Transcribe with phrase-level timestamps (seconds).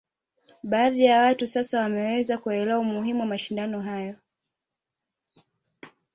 [0.63, 4.15] Baadhi ya watu sasa wameweza kuelewa umuhimu wa mashindano hayo